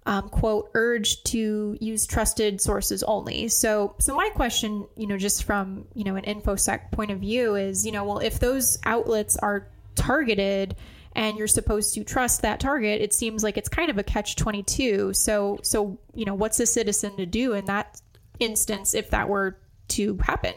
[0.05, 5.43] um, quote urged to use trusted sources only so so my question you know just
[5.43, 9.35] from you know an infosec point of view is you know well if those outlets
[9.35, 10.77] are targeted
[11.17, 14.35] and you're supposed to trust that target it seems like it's kind of a catch
[14.37, 17.99] 22 so so you know what's a citizen to do in that
[18.39, 19.57] instance if that were
[19.89, 20.53] to happen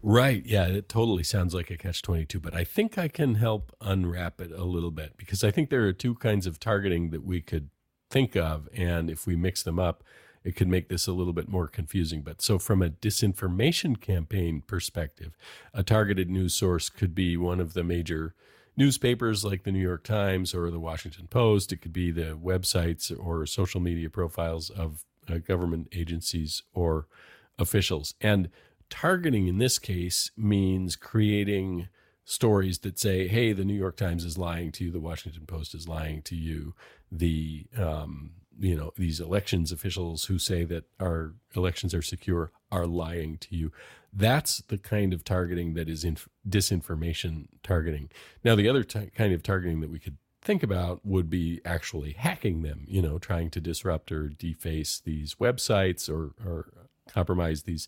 [0.00, 0.46] Right.
[0.46, 4.40] Yeah, it totally sounds like a catch 22, but I think I can help unwrap
[4.40, 7.40] it a little bit because I think there are two kinds of targeting that we
[7.40, 7.70] could
[8.08, 8.68] think of.
[8.72, 10.04] And if we mix them up,
[10.44, 12.22] it could make this a little bit more confusing.
[12.22, 15.36] But so, from a disinformation campaign perspective,
[15.74, 18.34] a targeted news source could be one of the major
[18.78, 21.72] newspapers like the New York Times or the Washington Post.
[21.72, 27.08] It could be the websites or social media profiles of uh, government agencies or
[27.58, 28.14] officials.
[28.20, 28.48] And
[28.88, 31.88] targeting in this case means creating
[32.24, 35.74] stories that say, "Hey, the New York Times is lying to you, the Washington Post
[35.74, 36.74] is lying to you,
[37.10, 42.86] the um, you know these elections officials who say that our elections are secure are
[42.86, 43.72] lying to you."
[44.12, 48.10] That's the kind of targeting that is inf- disinformation targeting.
[48.42, 52.12] Now, the other t- kind of targeting that we could think about would be actually
[52.12, 57.86] hacking them, you know, trying to disrupt or deface these websites or, or compromise these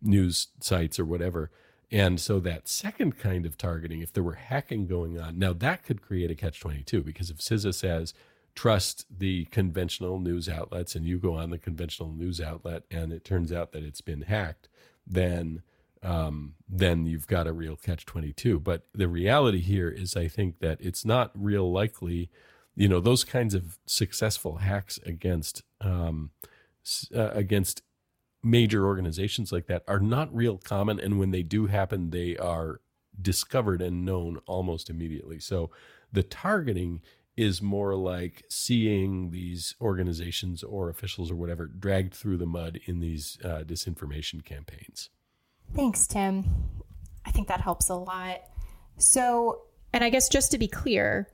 [0.00, 1.50] news sites or whatever.
[1.90, 5.84] And so that second kind of targeting, if there were hacking going on, now that
[5.84, 8.14] could create a catch 22 because if CISA says,
[8.58, 13.24] trust the conventional news outlets and you go on the conventional news outlet and it
[13.24, 14.68] turns out that it's been hacked,
[15.06, 15.62] then
[16.02, 18.58] um, then you've got a real catch 22.
[18.58, 22.30] But the reality here is, I think that it's not real likely,
[22.74, 26.30] you know, those kinds of successful hacks against um,
[27.14, 27.82] uh, against
[28.42, 30.98] major organizations like that are not real common.
[30.98, 32.80] And when they do happen, they are
[33.22, 35.38] discovered and known almost immediately.
[35.38, 35.70] So
[36.12, 37.02] the targeting
[37.38, 42.98] is more like seeing these organizations or officials or whatever dragged through the mud in
[42.98, 45.08] these uh, disinformation campaigns.
[45.72, 46.44] Thanks, Tim.
[47.24, 48.40] I think that helps a lot.
[48.96, 51.28] So, and I guess just to be clear,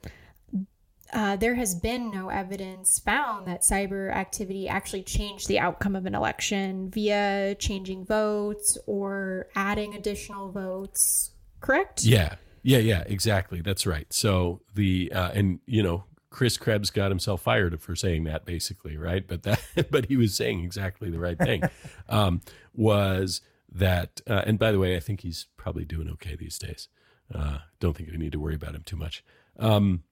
[1.14, 6.04] uh, there has been no evidence found that cyber activity actually changed the outcome of
[6.04, 11.30] an election via changing votes or adding additional votes.
[11.60, 12.04] Correct?
[12.04, 12.34] Yeah,
[12.64, 13.04] yeah, yeah.
[13.06, 13.60] Exactly.
[13.60, 14.12] That's right.
[14.12, 18.96] So the uh, and you know Chris Krebs got himself fired for saying that, basically,
[18.96, 19.24] right?
[19.24, 21.62] But that, but he was saying exactly the right thing.
[22.06, 22.42] Um,
[22.74, 23.40] was
[23.72, 26.88] that, uh, and by the way, I think he's probably doing okay these days.
[27.34, 29.24] Uh, don't think we need to worry about him too much.
[29.58, 30.02] Um,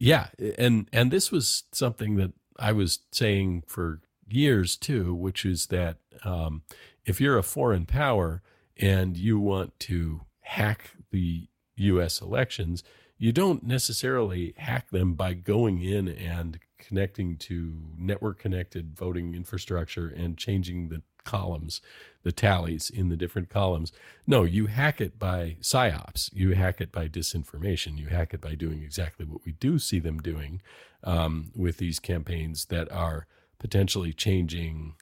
[0.00, 5.66] yeah, and and this was something that I was saying for years too, which is
[5.66, 6.62] that um,
[7.04, 8.42] if you're a foreign power
[8.76, 11.47] and you want to hack the
[11.78, 12.20] U.S.
[12.20, 12.82] elections,
[13.16, 20.08] you don't necessarily hack them by going in and connecting to network connected voting infrastructure
[20.08, 21.82] and changing the columns,
[22.22, 23.92] the tallies in the different columns.
[24.26, 26.30] No, you hack it by psyops.
[26.32, 27.98] You hack it by disinformation.
[27.98, 30.62] You hack it by doing exactly what we do see them doing
[31.04, 33.26] um, with these campaigns that are
[33.58, 34.94] potentially changing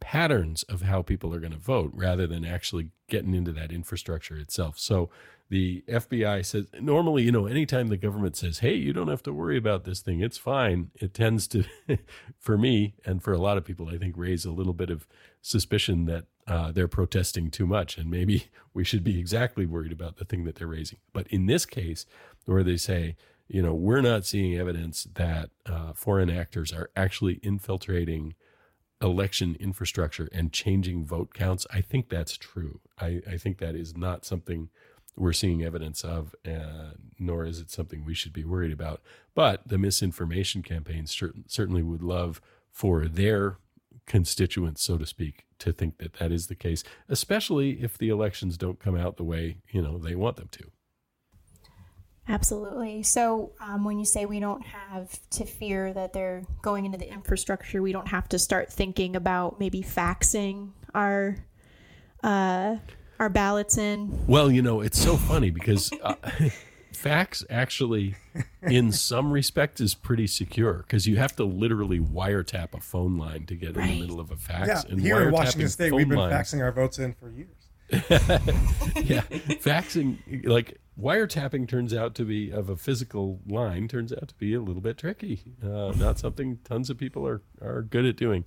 [0.00, 4.36] patterns of how people are going to vote rather than actually getting into that infrastructure
[4.36, 4.78] itself.
[4.78, 5.10] So
[5.50, 9.32] the FBI says normally, you know, anytime the government says, "Hey, you don't have to
[9.32, 10.20] worry about this thing.
[10.20, 11.64] It's fine." It tends to
[12.38, 15.06] for me and for a lot of people I think raise a little bit of
[15.42, 20.16] suspicion that uh, they're protesting too much and maybe we should be exactly worried about
[20.16, 20.98] the thing that they're raising.
[21.12, 22.06] But in this case
[22.44, 23.16] where they say,
[23.48, 28.34] you know, we're not seeing evidence that uh, foreign actors are actually infiltrating
[29.00, 32.80] election infrastructure and changing vote counts, I think that's true.
[32.98, 34.68] I, I think that is not something
[35.16, 39.02] we're seeing evidence of, uh, nor is it something we should be worried about.
[39.34, 43.58] But the misinformation campaigns certainly would love for their
[44.06, 48.56] constituents, so to speak, to think that that is the case, especially if the elections
[48.56, 50.70] don't come out the way you know they want them to.
[52.30, 53.02] Absolutely.
[53.02, 57.10] So, um, when you say we don't have to fear that they're going into the
[57.12, 61.36] infrastructure, we don't have to start thinking about maybe faxing our
[62.22, 62.76] uh,
[63.18, 64.26] our ballots in.
[64.28, 66.14] Well, you know, it's so funny because uh,
[66.94, 68.14] fax actually,
[68.62, 73.46] in some respect, is pretty secure because you have to literally wiretap a phone line
[73.46, 73.90] to get right.
[73.90, 74.68] in the middle of a fax.
[74.68, 77.48] Yeah, and here in Washington State, we've been lines, faxing our votes in for years.
[77.92, 79.22] yeah,
[79.58, 84.54] faxing like wiretapping turns out to be of a physical line turns out to be
[84.54, 85.42] a little bit tricky.
[85.62, 88.44] Uh, not something tons of people are are good at doing.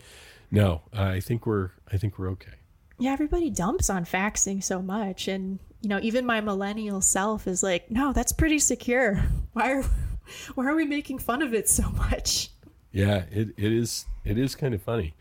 [0.51, 2.53] No, I think we're I think we're okay.
[2.99, 7.63] Yeah, everybody dumps on faxing so much, and you know, even my millennial self is
[7.63, 9.23] like, "No, that's pretty secure.
[9.53, 9.83] Why are
[10.55, 12.49] why are we making fun of it so much?"
[12.91, 15.15] Yeah, it, it is it is kind of funny.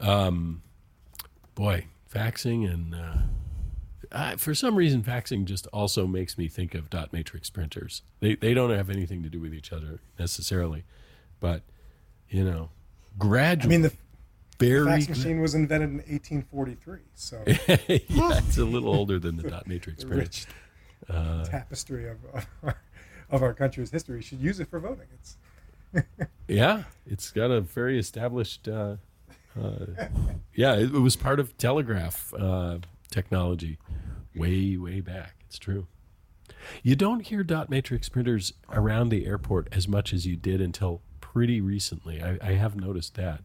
[0.00, 0.62] Um,
[1.54, 2.94] boy, faxing and.
[2.94, 3.16] Uh,
[4.12, 8.02] uh, for some reason, faxing just also makes me think of dot matrix printers.
[8.20, 10.84] They they don't have anything to do with each other necessarily,
[11.40, 11.62] but
[12.28, 12.70] you know,
[13.18, 13.74] gradually.
[13.74, 13.92] I mean, the,
[14.58, 19.36] very the fax machine was invented in 1843, so yeah, it's a little older than
[19.36, 20.22] the dot matrix printer.
[20.22, 20.46] Rich
[21.10, 22.76] uh, tapestry of, of our,
[23.30, 24.22] of our country's history.
[24.22, 25.06] should use it for voting.
[25.14, 25.36] It's
[26.48, 28.68] yeah, it's got a very established.
[28.68, 28.96] Uh,
[29.60, 29.86] uh,
[30.54, 32.78] yeah, it, it, was part of telegraph uh,
[33.16, 33.78] technology
[34.34, 35.36] way, way back.
[35.48, 35.86] It's true.
[36.82, 41.00] You don't hear dot matrix printers around the airport as much as you did until
[41.20, 42.22] pretty recently.
[42.22, 43.40] I, I have noticed that.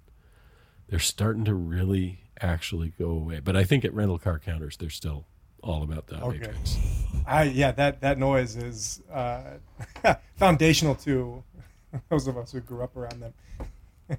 [0.90, 3.40] They're starting to really actually go away.
[3.40, 5.26] But I think at rental car counters, they're still
[5.64, 6.40] all about that Okay.
[6.40, 6.78] matrix.
[7.26, 9.58] I yeah, that that noise is uh,
[10.36, 11.44] foundational to
[12.10, 13.34] those of us who grew up around them.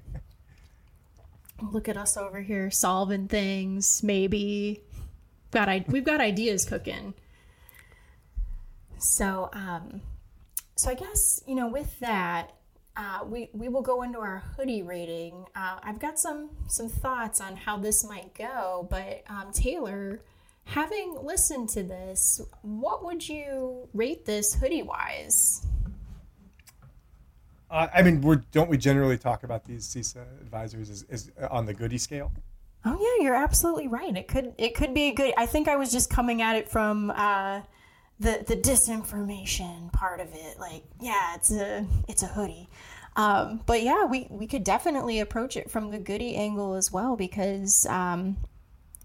[1.71, 4.01] Look at us over here solving things.
[4.03, 4.81] Maybe
[5.53, 7.13] got I we've got ideas cooking.
[8.97, 10.01] So um,
[10.75, 12.51] so I guess you know with that.
[12.95, 15.47] Uh, we, we will go into our hoodie rating.
[15.55, 20.21] Uh, I've got some some thoughts on how this might go, but um, Taylor,
[20.65, 25.65] having listened to this, what would you rate this hoodie wise?
[27.69, 31.65] Uh, I mean, we're, don't we generally talk about these CISA advisories as, as on
[31.65, 32.31] the goodie scale?
[32.85, 34.15] Oh yeah, you're absolutely right.
[34.15, 35.33] It could it could be a good.
[35.37, 37.61] I think I was just coming at it from uh,
[38.19, 40.59] the the disinformation part of it.
[40.59, 42.69] Like, yeah, it's a it's a hoodie.
[43.15, 47.15] Um, but yeah, we we could definitely approach it from the goodie angle as well
[47.15, 48.37] because um,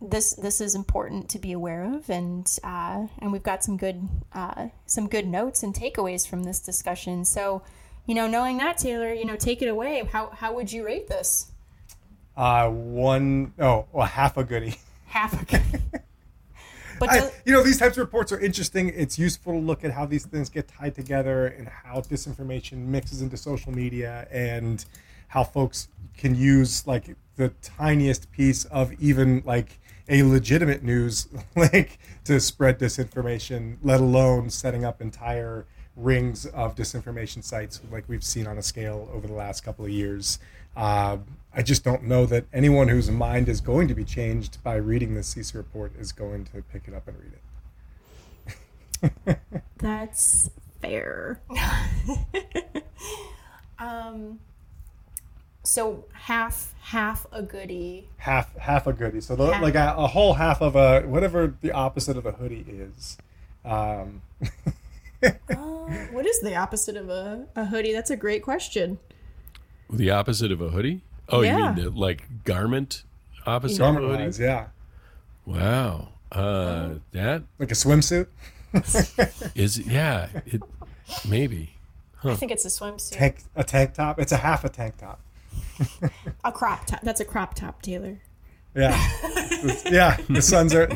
[0.01, 4.09] this this is important to be aware of, and uh, and we've got some good
[4.33, 7.25] uh, some good notes and takeaways from this discussion.
[7.25, 7.63] So,
[8.07, 10.03] you know, knowing that Taylor, you know, take it away.
[10.11, 11.53] How how would you rate this?
[12.39, 14.77] Uh, one, oh, well, half a goodie.
[15.07, 15.45] Half a.
[15.59, 15.83] goodie.
[17.01, 18.93] but I, you know, these types of reports are interesting.
[18.95, 23.23] It's useful to look at how these things get tied together and how disinformation mixes
[23.23, 24.85] into social media and
[25.27, 31.99] how folks can use like the tiniest piece of even like a legitimate news link
[32.23, 38.47] to spread disinformation, let alone setting up entire rings of disinformation sites like we've seen
[38.47, 40.39] on a scale over the last couple of years.
[40.77, 41.19] Uh,
[41.59, 45.15] I just don't know that anyone whose mind is going to be changed by reading
[45.15, 47.33] the CISA report is going to pick it up and read
[49.27, 49.41] it.
[49.79, 51.41] That's fair.
[53.81, 54.39] um,
[55.65, 58.07] so half half a goodie.
[58.19, 59.61] Half half a goodie, so the, Half.
[59.61, 63.19] like a, a whole half of a whatever the opposite of a hoodie is.
[63.65, 64.23] Um,
[66.13, 67.93] what is the opposite of a, a hoodie?
[67.93, 69.01] That's a great question.
[69.91, 71.03] The opposite of a hoodie?
[71.29, 71.57] Oh, Yeah.
[71.59, 73.03] you mean the, like garment
[73.47, 74.25] opposite garment of a hoodie?
[74.25, 74.67] wise, yeah,
[75.47, 76.09] Wow.
[76.31, 78.27] Uh, that like a swimsuit,
[79.55, 80.29] is yeah.
[80.47, 80.63] It
[81.27, 81.75] maybe.
[82.23, 83.13] I think it's a swimsuit.
[83.13, 84.19] tank a tank top.
[84.21, 85.21] It's a half a tank top.
[86.45, 87.01] A crop top.
[87.03, 88.19] That's a crop top, Taylor.
[88.75, 88.91] Yeah,
[89.87, 90.17] yeah.
[90.29, 90.89] The sun's are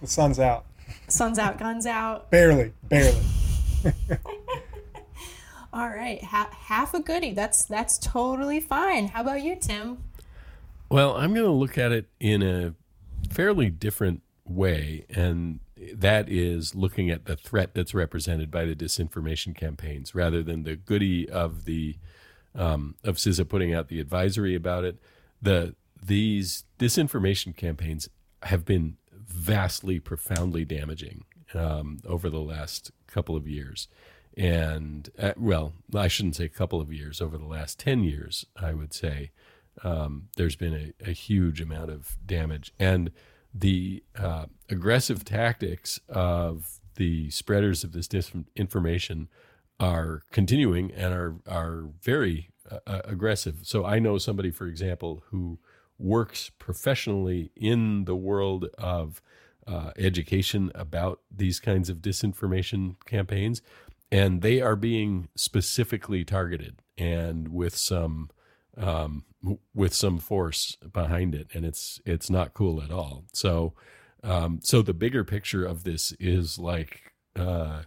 [0.00, 0.66] the sun's out.
[1.08, 2.30] Sun's out, guns out.
[2.30, 3.20] Barely, barely.
[5.72, 7.32] All right, ha- half a goodie.
[7.32, 9.08] That's that's totally fine.
[9.08, 10.04] How about you, Tim?
[10.90, 12.74] Well, I'm going to look at it in a
[13.30, 15.60] fairly different way, and
[15.94, 20.76] that is looking at the threat that's represented by the disinformation campaigns, rather than the
[20.76, 21.96] goodie of the
[22.54, 24.98] um, of CISA putting out the advisory about it.
[25.40, 28.10] The these disinformation campaigns
[28.42, 33.88] have been vastly, profoundly damaging um, over the last couple of years.
[34.36, 37.20] And uh, well, I shouldn't say a couple of years.
[37.20, 39.30] Over the last ten years, I would say
[39.84, 43.10] um, there's been a, a huge amount of damage, and
[43.54, 49.28] the uh, aggressive tactics of the spreaders of this disinformation
[49.78, 53.56] are continuing and are are very uh, uh, aggressive.
[53.62, 55.58] So I know somebody, for example, who
[55.98, 59.20] works professionally in the world of
[59.66, 63.62] uh, education about these kinds of disinformation campaigns,
[64.12, 68.28] and they are being specifically targeted and with some
[68.76, 69.24] um,
[69.74, 73.24] with some force behind it, and it's it's not cool at all.
[73.32, 73.72] So,
[74.22, 77.82] um, so the bigger picture of this is like uh,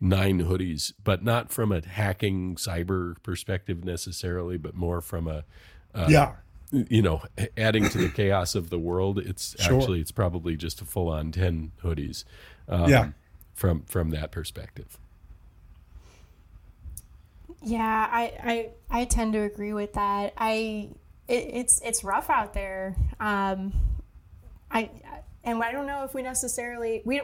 [0.00, 5.44] nine hoodies, but not from a hacking cyber perspective necessarily, but more from a
[6.08, 6.36] yeah,
[6.70, 7.22] you know
[7.56, 9.18] adding to the chaos of the world.
[9.18, 9.76] It's Sure.
[9.76, 12.24] actually it's probably just a full on ten hoodies.
[12.68, 13.08] Um, Yeah.
[13.54, 14.98] from from that perspective.
[17.62, 20.32] Yeah, I, I I tend to agree with that.
[20.36, 20.90] I
[21.26, 22.96] it, it's it's rough out there.
[23.20, 23.72] Um,
[24.70, 24.90] I
[25.44, 27.22] and I don't know if we necessarily we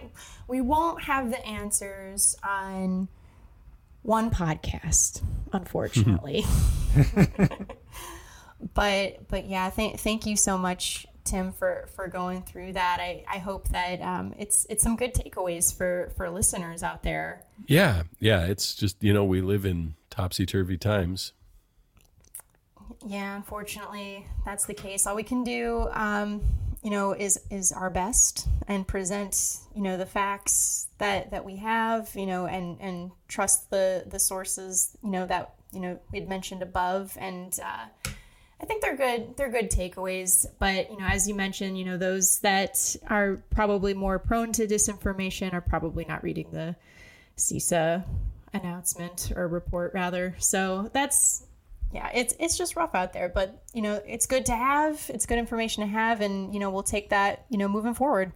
[0.49, 3.09] we won't have the answers on
[4.03, 5.23] one podcast,
[5.53, 6.45] unfortunately.
[8.75, 12.99] but but yeah, thank thank you so much, Tim, for for going through that.
[13.01, 17.43] I I hope that um, it's it's some good takeaways for for listeners out there.
[17.67, 18.45] Yeah, yeah.
[18.45, 21.33] It's just you know we live in topsy turvy times.
[23.07, 25.07] Yeah, unfortunately, that's the case.
[25.07, 26.43] All we can do, um,
[26.83, 31.57] you know, is is our best and present, you know, the facts that that we
[31.57, 36.29] have, you know, and and trust the the sources, you know, that you know we'd
[36.29, 37.87] mentioned above, and uh,
[38.65, 39.37] I think they're good.
[39.37, 43.93] They're good takeaways, but you know, as you mentioned, you know, those that are probably
[43.93, 46.75] more prone to disinformation are probably not reading the
[47.37, 48.03] CISA
[48.55, 50.35] announcement or report rather.
[50.39, 51.45] So that's
[51.93, 55.11] yeah, it's it's just rough out there, but you know, it's good to have.
[55.13, 58.33] It's good information to have, and you know, we'll take that you know moving forward.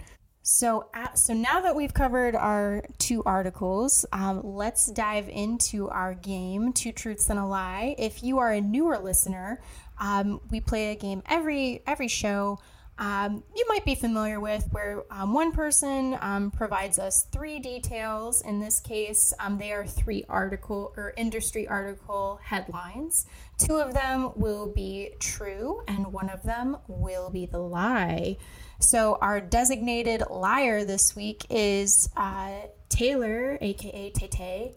[0.51, 6.15] So, uh, so now that we've covered our two articles, um, let's dive into our
[6.15, 7.95] game, Two Truths and a Lie.
[7.99, 9.61] If you are a newer listener,
[10.01, 12.61] um, we play a game every every show.
[12.99, 18.43] Um, you might be familiar with where um, one person um, provides us three details.
[18.43, 23.27] In this case, um, they are three article or industry article headlines.
[23.57, 28.37] Two of them will be true, and one of them will be the lie.
[28.81, 32.53] So, our designated liar this week is uh,
[32.89, 34.77] Taylor, aka Tete.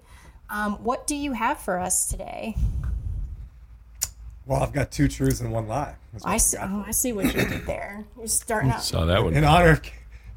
[0.50, 2.56] Um, what do you have for us today?
[4.52, 5.96] Well, I've got two truths and one lie.
[6.26, 8.04] I see, oh, I see what you did there.
[8.18, 9.34] You're starting out Saw that one.
[9.34, 9.82] In honor of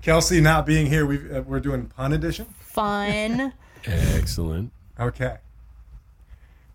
[0.02, 2.46] Kelsey not being here, we've, uh, we're doing pun edition.
[2.60, 3.52] fun.
[3.84, 4.70] Excellent.
[5.00, 5.38] Okay.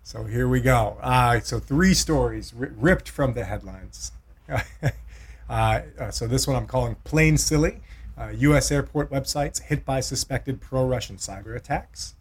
[0.03, 0.97] So here we go.
[0.99, 4.11] Uh, so three stories ri ripped from the headlines.
[4.49, 4.59] uh,
[5.49, 7.79] uh, so this one I'm calling plain silly.
[8.17, 8.69] Uh, U.S.
[8.69, 12.15] airport websites hit by suspected pro-Russian cyber attacks.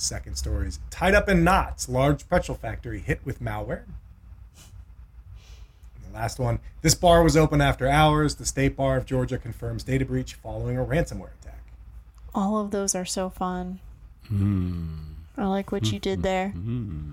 [0.00, 1.86] The second story is tied up in knots.
[1.86, 3.82] Large pretzel factory hit with malware.
[5.94, 8.36] And the last one: this bar was open after hours.
[8.36, 11.60] The State Bar of Georgia confirms data breach following a ransomware attack.
[12.34, 13.78] All of those are so fun.
[14.28, 15.00] Hmm.
[15.36, 16.48] I like what you did there.
[16.48, 17.10] Hmm.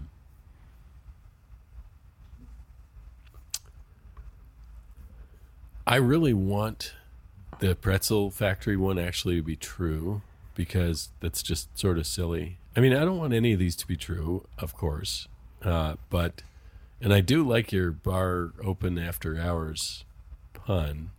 [5.85, 6.93] I really want
[7.59, 10.21] the pretzel factory one actually to be true
[10.55, 12.59] because that's just sort of silly.
[12.77, 15.27] I mean, I don't want any of these to be true, of course,
[15.63, 16.43] uh, but
[17.01, 20.05] and I do like your bar open after hours
[20.53, 21.09] pun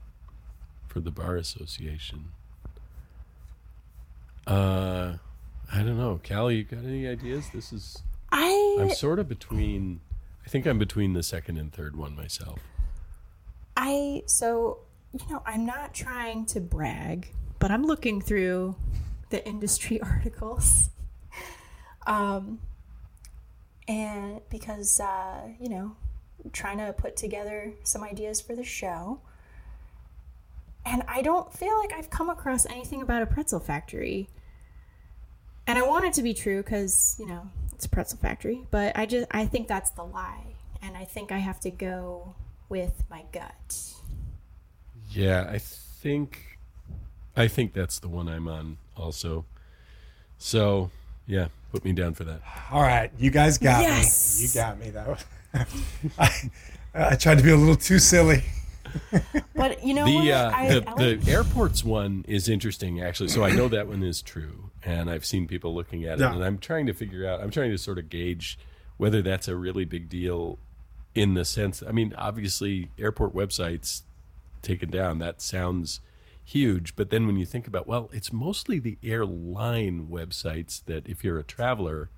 [0.86, 2.26] for the bar association.
[4.46, 5.14] Uh,
[5.72, 6.58] I don't know, Kali.
[6.58, 7.50] You got any ideas?
[7.52, 10.00] This is I I'm sort of between.
[10.46, 12.60] I think I'm between the second and third one myself.
[13.76, 14.78] I so
[15.12, 18.76] you know I'm not trying to brag, but I'm looking through
[19.30, 20.90] the industry articles,
[22.08, 22.58] um,
[23.86, 25.94] and because uh, you know
[26.52, 29.20] trying to put together some ideas for the show,
[30.84, 34.28] and I don't feel like I've come across anything about a pretzel factory.
[35.66, 38.96] And I want it to be true because you know it's a pretzel factory, but
[38.96, 42.34] I just I think that's the lie, and I think I have to go
[42.70, 43.92] with my gut.
[45.10, 46.58] Yeah, I think
[47.36, 49.44] I think that's the one I'm on also.
[50.38, 50.90] So,
[51.26, 52.40] yeah, put me down for that.
[52.70, 54.40] All right, you guys got Yes!
[54.40, 54.46] me.
[54.46, 54.90] You got me.
[54.90, 55.24] That was,
[56.18, 56.50] I,
[56.94, 58.42] I tried to be a little too silly.
[59.54, 60.28] But you know The what?
[60.28, 63.28] uh, I, the, I like- the airports one is interesting actually.
[63.28, 66.32] So I know that one is true and I've seen people looking at it Yeah.
[66.34, 68.58] and I'm trying to figure out I'm trying to sort of gauge
[68.96, 70.58] whether that's a really big deal
[71.14, 74.02] in the sense I mean obviously airport websites
[74.62, 76.00] taken down that sounds
[76.48, 81.22] huge but then when you think about well it's mostly the airline websites that if
[81.22, 82.08] you're a traveler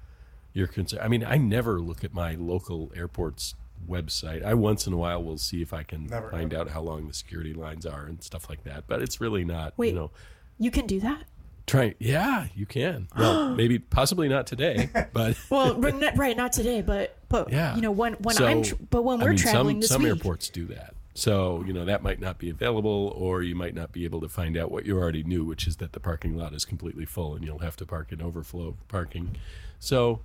[0.52, 3.56] you're concerned I mean I never look at my local airport's
[3.88, 6.80] website I once in a while will see if I can Never, find out how
[6.80, 9.88] long the security lines are and stuff like that but it's really not Wait.
[9.88, 10.10] you know
[10.58, 11.24] you can do that.
[11.66, 15.74] trying yeah you can well maybe possibly not today but Well,
[16.14, 17.74] right, not, today, but but Yeah.
[17.74, 20.02] you know when when So, I'm tr- but when we're mean, traveling some, this some
[20.02, 23.74] week, airports do that so you know that might not be available or you might
[23.74, 26.36] not be able to find out what you already knew which is that the parking
[26.36, 29.36] lot is completely full and you'll have to park in overflow parking.
[29.78, 30.20] So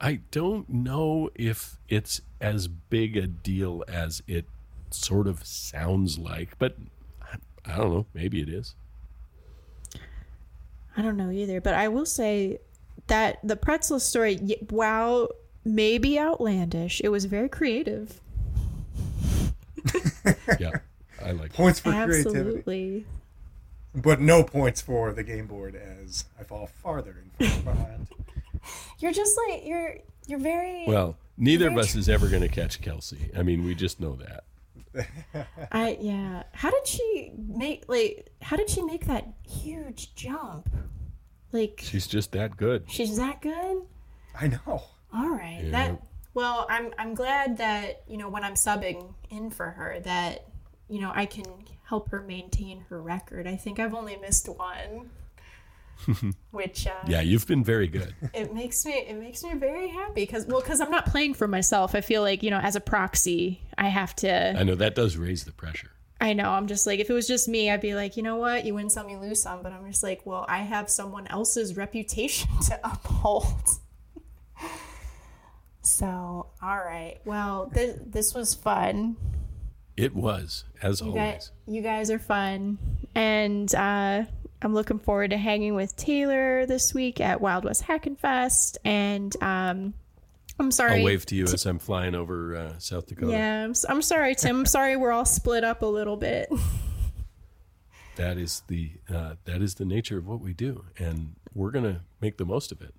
[0.00, 4.46] i don't know if it's as big a deal as it
[4.90, 6.76] sort of sounds like but
[7.66, 8.06] I- don't know.
[8.14, 8.74] Maybe it is.
[10.96, 12.58] I don't know either, but I will say
[13.08, 14.36] that the pretzel story,
[14.70, 15.28] while
[15.64, 18.20] maybe outlandish, it was very creative.
[20.60, 20.70] Yeah
[21.24, 21.54] i like it.
[21.54, 23.06] Points for creativity, Absolutely.
[23.94, 28.08] but no points for the game board as I fall farther and farther behind.
[28.98, 30.84] You're just like you're you're very.
[30.86, 34.16] well neither of us is ever going to catch kelsey i mean we just know
[34.16, 34.44] that
[35.72, 36.44] I yeah.
[36.52, 38.30] How did she make like?
[38.42, 40.68] How did she make that huge jump?
[41.52, 43.82] Like she's just that good she's that good.
[44.38, 44.82] I know.
[45.14, 45.60] All right.
[45.64, 45.70] Yeah.
[45.70, 46.02] That
[46.38, 50.46] well, I'm I'm glad that, you know, when I'm subbing in for her that,
[50.88, 51.44] you know, I can
[51.82, 53.48] help her maintain her record.
[53.48, 55.10] I think I've only missed one.
[56.52, 58.14] which uh, Yeah, you've been very good.
[58.32, 61.48] it makes me it makes me very happy because well because I'm not playing for
[61.48, 61.96] myself.
[61.96, 64.56] I feel like you know as a proxy I have to.
[64.56, 65.90] I know that does raise the pressure.
[66.20, 68.36] I know I'm just like if it was just me I'd be like you know
[68.36, 71.26] what you win some you lose some but I'm just like well I have someone
[71.26, 73.80] else's reputation to uphold.
[75.88, 79.16] So all right well this this was fun.
[79.96, 81.20] It was, as You always.
[81.20, 82.78] guys, you guys are fun,
[83.16, 84.22] and uh,
[84.62, 88.78] I'm looking forward to hanging with Taylor this week at Wild West Hackin' Fest.
[88.84, 89.94] And um,
[90.60, 91.00] I'm sorry.
[91.00, 93.32] I'll wave to you as I'm flying over uh, South Dakota.
[93.32, 94.60] Yeah, I'm, I'm sorry, Tim.
[94.60, 96.48] I'm sorry we're all split up a little bit.
[98.16, 102.00] That is the uh, that is the nature of what we do, and we're gonna
[102.20, 102.92] make the most of it.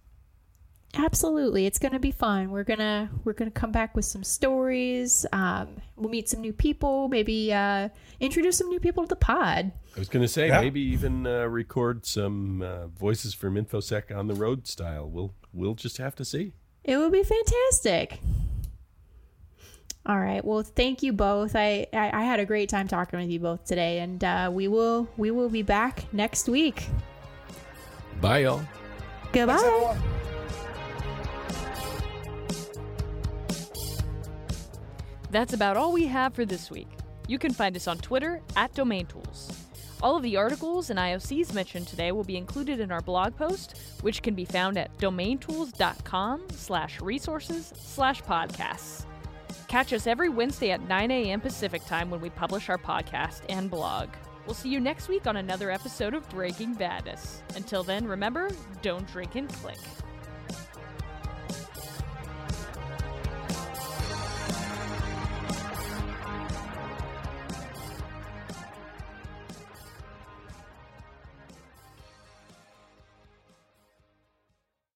[0.95, 2.49] Absolutely, it's gonna be fun.
[2.49, 5.25] We're gonna we're gonna come back with some stories.
[5.31, 7.07] Um, we'll meet some new people.
[7.09, 9.71] Maybe uh, introduce some new people to the pod.
[9.95, 10.61] I was gonna say Yeah.
[10.61, 15.07] maybe even uh, record some uh, voices from InfoSec on the road style.
[15.07, 16.53] We'll we'll just have to see.
[16.83, 18.19] It would be fantastic.
[20.05, 20.43] All right.
[20.43, 21.55] Well, thank you both.
[21.55, 24.67] I, I, I had a great time talking with you both today, and uh, we
[24.67, 26.87] will we will be back next week.
[28.21, 28.63] Bye, y'all.
[29.31, 29.95] Goodbye.
[35.29, 36.89] That's about all we have for this week.
[37.27, 39.51] You can find us on Twitter at Domain Tools.
[40.01, 43.77] All of the articles and IOCs mentioned today will be included in our blog post,
[44.01, 49.05] which can be found at domaintools.com slash resources slash podcasts.
[49.67, 51.41] Catch us every Wednesday at 9 a.m.
[51.41, 54.09] Pacific time when we publish our podcast and blog.
[54.45, 57.43] We'll see you next week on another episode of Breaking Badness.
[57.55, 58.49] Until then, remember,
[58.81, 59.77] don't drink and click.